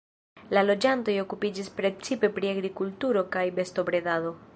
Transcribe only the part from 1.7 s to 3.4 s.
precipe pri agrikulturo